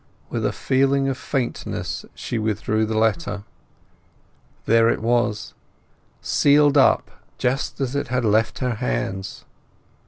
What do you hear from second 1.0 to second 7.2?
of faintness she withdrew the letter. There it was—sealed up,